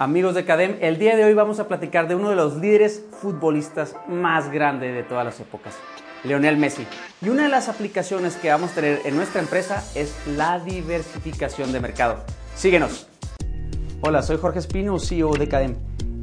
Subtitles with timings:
[0.00, 3.04] Amigos de Cadem, el día de hoy vamos a platicar de uno de los líderes
[3.20, 5.74] futbolistas más grandes de todas las épocas,
[6.22, 6.86] Leonel Messi.
[7.20, 11.72] Y una de las aplicaciones que vamos a tener en nuestra empresa es la diversificación
[11.72, 12.22] de mercado.
[12.54, 13.08] Síguenos.
[14.00, 15.74] Hola, soy Jorge Espino, CEO de Cadem.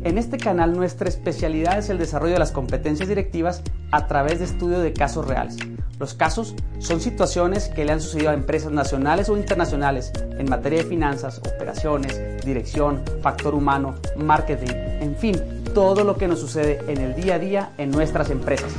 [0.06, 4.46] En este canal nuestra especialidad es el desarrollo de las competencias directivas a través de
[4.46, 5.58] estudio de casos reales.
[6.00, 10.84] Los casos son situaciones que le han sucedido a empresas nacionales o internacionales en materia
[10.84, 15.42] de finanzas, operaciones, dirección, factor humano, marketing, en fin,
[15.74, 18.74] todo lo que nos sucede en el día a día en nuestras empresas.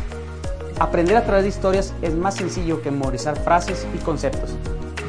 [0.78, 4.50] Aprender a través de historias es más sencillo que memorizar frases y conceptos.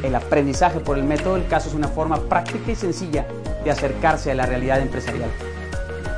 [0.01, 3.27] El aprendizaje por el método del caso es una forma práctica y sencilla
[3.65, 5.29] de acercarse a la realidad empresarial.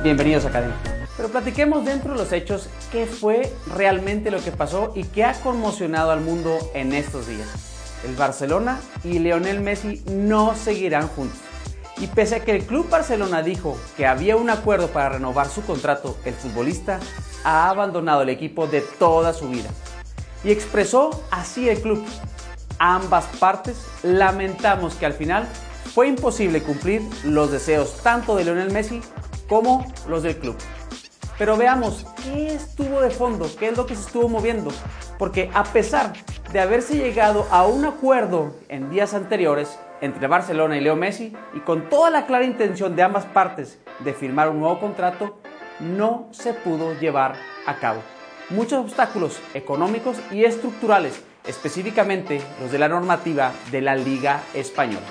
[0.04, 0.89] Bienvenidos a Academia.
[1.20, 5.34] Pero platiquemos dentro de los hechos qué fue realmente lo que pasó y qué ha
[5.34, 7.46] conmocionado al mundo en estos días.
[8.06, 11.38] El Barcelona y Lionel Messi no seguirán juntos.
[11.98, 15.60] Y pese a que el Club Barcelona dijo que había un acuerdo para renovar su
[15.60, 16.98] contrato, el futbolista
[17.44, 19.68] ha abandonado el equipo de toda su vida.
[20.42, 22.02] Y expresó así el club.
[22.78, 25.46] Ambas partes lamentamos que al final
[25.94, 29.02] fue imposible cumplir los deseos tanto de Lionel Messi
[29.50, 30.56] como los del club.
[31.40, 34.70] Pero veamos qué estuvo de fondo, qué es lo que se estuvo moviendo.
[35.18, 36.12] Porque a pesar
[36.52, 41.60] de haberse llegado a un acuerdo en días anteriores entre Barcelona y Leo Messi y
[41.60, 45.40] con toda la clara intención de ambas partes de firmar un nuevo contrato,
[45.80, 48.02] no se pudo llevar a cabo.
[48.50, 55.06] Muchos obstáculos económicos y estructurales, específicamente los de la normativa de la Liga Española.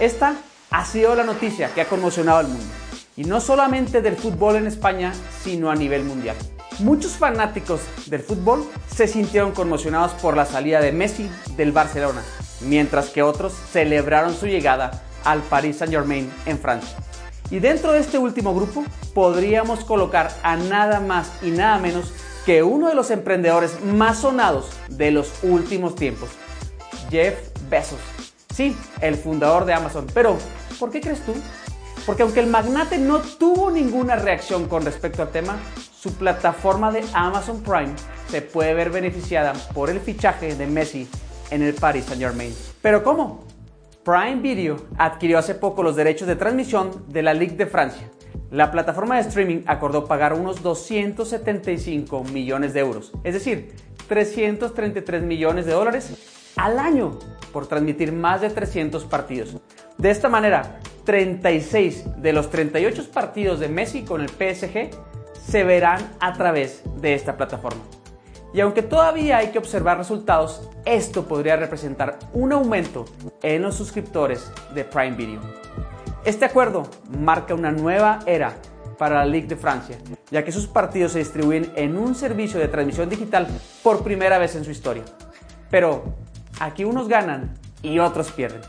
[0.00, 0.34] Esta
[0.72, 2.82] ha sido la noticia que ha conmocionado al mundo
[3.16, 5.12] y no solamente del fútbol en España,
[5.42, 6.36] sino a nivel mundial.
[6.78, 8.64] Muchos fanáticos del fútbol
[8.94, 12.22] se sintieron conmocionados por la salida de Messi del Barcelona,
[12.62, 16.96] mientras que otros celebraron su llegada al Paris Saint-Germain en Francia.
[17.50, 22.12] Y dentro de este último grupo podríamos colocar a nada más y nada menos
[22.46, 26.30] que uno de los emprendedores más sonados de los últimos tiempos,
[27.10, 27.34] Jeff
[27.68, 28.00] Bezos.
[28.54, 30.06] Sí, el fundador de Amazon.
[30.12, 30.36] Pero,
[30.78, 31.34] ¿por qué crees tú?
[32.06, 35.56] Porque aunque el magnate no tuvo ninguna reacción con respecto al tema,
[35.94, 37.94] su plataforma de Amazon Prime
[38.28, 41.08] se puede ver beneficiada por el fichaje de Messi
[41.50, 42.52] en el Paris Saint Germain.
[42.80, 43.44] ¿Pero cómo?
[44.04, 48.10] Prime Video adquirió hace poco los derechos de transmisión de la Ligue de Francia.
[48.50, 53.74] La plataforma de streaming acordó pagar unos 275 millones de euros, es decir,
[54.08, 57.18] 333 millones de dólares al año
[57.52, 59.56] por transmitir más de 300 partidos.
[59.98, 64.90] De esta manera, 36 de los 38 partidos de Messi con el PSG
[65.46, 67.82] se verán a través de esta plataforma.
[68.54, 73.06] Y aunque todavía hay que observar resultados, esto podría representar un aumento
[73.42, 75.40] en los suscriptores de Prime Video.
[76.24, 78.54] Este acuerdo marca una nueva era
[78.98, 79.96] para la Ligue de Francia,
[80.30, 83.48] ya que sus partidos se distribuyen en un servicio de transmisión digital
[83.82, 85.02] por primera vez en su historia.
[85.70, 86.04] Pero
[86.60, 88.60] aquí unos ganan y otros pierden.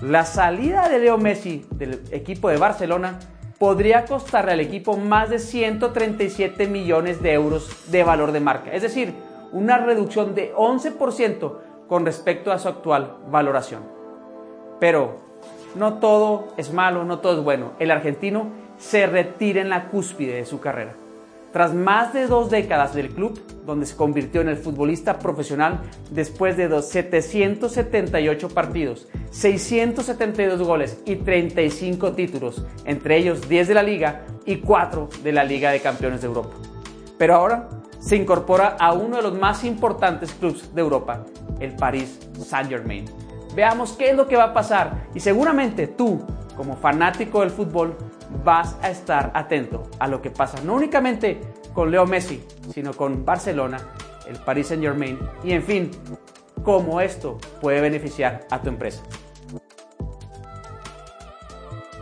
[0.00, 3.18] La salida de Leo Messi del equipo de Barcelona
[3.58, 8.82] podría costarle al equipo más de 137 millones de euros de valor de marca, es
[8.82, 9.12] decir,
[9.50, 11.52] una reducción de 11%
[11.88, 13.82] con respecto a su actual valoración.
[14.78, 15.16] Pero
[15.74, 17.72] no todo es malo, no todo es bueno.
[17.80, 20.94] El argentino se retira en la cúspide de su carrera.
[21.58, 23.36] Tras más de dos décadas del club,
[23.66, 25.80] donde se convirtió en el futbolista profesional
[26.12, 34.24] después de 778 partidos, 672 goles y 35 títulos, entre ellos 10 de la Liga
[34.46, 36.54] y 4 de la Liga de Campeones de Europa.
[37.18, 37.68] Pero ahora
[37.98, 41.24] se incorpora a uno de los más importantes clubes de Europa,
[41.58, 43.06] el Paris Saint-Germain.
[43.56, 46.20] Veamos qué es lo que va a pasar y seguramente tú,
[46.56, 47.96] como fanático del fútbol,
[48.48, 51.38] vas a estar atento a lo que pasa, no únicamente
[51.74, 52.42] con Leo Messi,
[52.72, 53.76] sino con Barcelona,
[54.26, 55.90] el Paris Saint Germain y en fin,
[56.64, 59.02] cómo esto puede beneficiar a tu empresa.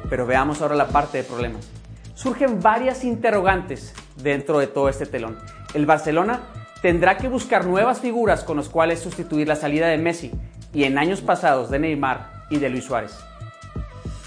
[0.08, 1.68] Pero veamos ahora la parte de problemas.
[2.14, 5.36] Surgen varias interrogantes dentro de todo este telón.
[5.74, 6.42] El Barcelona
[6.80, 10.30] tendrá que buscar nuevas figuras con las cuales sustituir la salida de Messi
[10.72, 13.18] y en años pasados de Neymar y de Luis Suárez.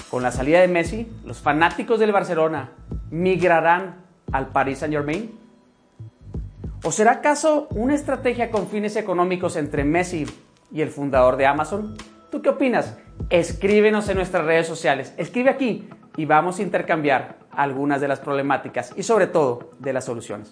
[0.10, 2.72] Con la salida de Messi, los fanáticos del Barcelona
[3.12, 3.98] migrarán
[4.32, 5.38] al Paris Saint-Germain.
[6.84, 10.26] ¿O será acaso una estrategia con fines económicos entre Messi
[10.72, 11.96] y el fundador de Amazon?
[12.32, 12.98] ¿Tú qué opinas?
[13.30, 15.14] Escríbenos en nuestras redes sociales.
[15.18, 20.06] Escribe aquí y vamos a intercambiar algunas de las problemáticas y sobre todo de las
[20.06, 20.52] soluciones.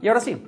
[0.00, 0.42] Y ahora sí,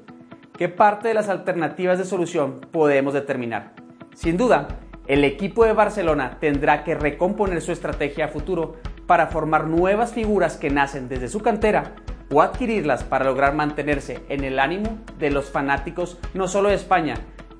[0.58, 3.83] ¿qué parte de las alternativas de solución podemos determinar?
[4.14, 4.68] Sin duda,
[5.06, 8.76] el equipo de Barcelona tendrá que recomponer su estrategia a futuro
[9.06, 11.96] para formar nuevas figuras que nacen desde su cantera
[12.32, 17.16] o adquirirlas para lograr mantenerse en el ánimo de los fanáticos no solo de España,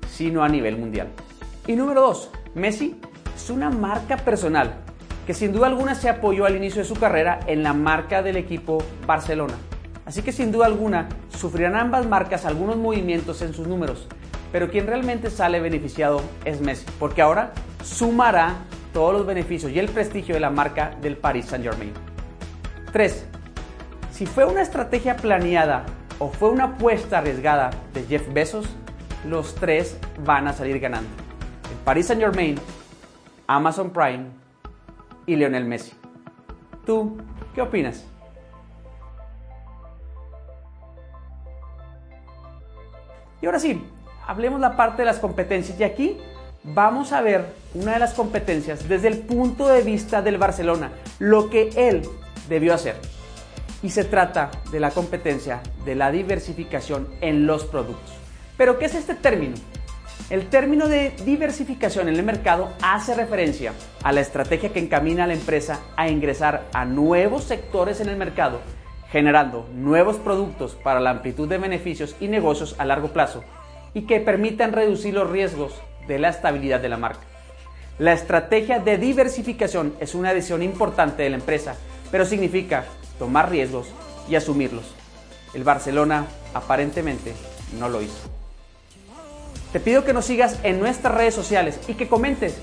[0.09, 1.09] sino a nivel mundial.
[1.67, 2.99] Y número 2, Messi
[3.35, 4.75] es una marca personal
[5.27, 8.37] que sin duda alguna se apoyó al inicio de su carrera en la marca del
[8.37, 9.55] equipo Barcelona.
[10.05, 14.07] Así que sin duda alguna sufrirán ambas marcas algunos movimientos en sus números,
[14.55, 17.51] pero quien realmente sale beneficiado es Messi, porque ahora
[17.83, 18.55] sumará
[18.93, 21.91] todos los beneficios y el prestigio de la marca del Paris Saint-Germain.
[22.93, 23.25] 3.
[24.13, 25.85] Si fue una estrategia planeada
[26.19, 28.65] o fue una apuesta arriesgada de Jeff Bezos,
[29.27, 31.09] los tres van a salir ganando.
[31.69, 32.55] El Paris Saint-Germain,
[33.47, 34.27] Amazon Prime
[35.25, 35.91] y Lionel Messi.
[36.85, 37.17] ¿Tú
[37.53, 38.07] qué opinas?
[43.41, 43.83] Y ahora sí,
[44.27, 45.79] hablemos la parte de las competencias.
[45.79, 46.17] Y aquí
[46.63, 51.49] vamos a ver una de las competencias desde el punto de vista del Barcelona, lo
[51.49, 52.03] que él
[52.49, 52.95] debió hacer.
[53.83, 58.13] Y se trata de la competencia de la diversificación en los productos.
[58.57, 59.55] Pero ¿qué es este término?
[60.29, 65.27] El término de diversificación en el mercado hace referencia a la estrategia que encamina a
[65.27, 68.59] la empresa a ingresar a nuevos sectores en el mercado
[69.11, 73.43] generando nuevos productos para la amplitud de beneficios y negocios a largo plazo
[73.95, 75.73] y que permitan reducir los riesgos
[76.07, 77.21] de la estabilidad de la marca.
[77.97, 81.75] La estrategia de diversificación es una decisión importante de la empresa,
[82.11, 82.83] pero significa
[83.17, 83.87] tomar riesgos
[84.29, 84.93] y asumirlos.
[85.53, 87.33] El Barcelona aparentemente
[87.79, 88.29] no lo hizo.
[89.71, 92.57] Te pido que nos sigas en nuestras redes sociales y que comentes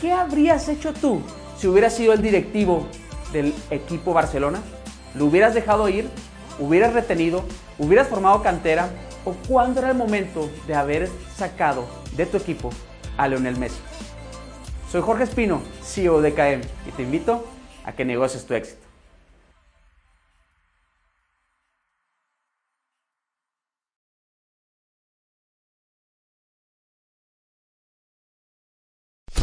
[0.00, 1.20] qué habrías hecho tú
[1.58, 2.86] si hubieras sido el directivo
[3.32, 4.60] del equipo Barcelona.
[5.14, 6.08] ¿Lo hubieras dejado ir?
[6.58, 7.44] ¿Hubieras retenido?
[7.78, 8.88] ¿Hubieras formado cantera?
[9.24, 11.86] ¿O cuándo era el momento de haber sacado
[12.16, 12.70] de tu equipo
[13.18, 13.80] a Leonel Messi?
[14.90, 17.44] Soy Jorge Espino, CEO de KM, y te invito
[17.84, 18.80] a que negocies tu éxito.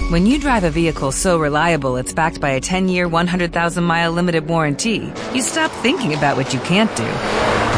[0.10, 4.12] When you drive a vehicle so reliable it's backed by a 10 year, 100,000 mile
[4.12, 7.57] limited warranty, you stop thinking about what you can't do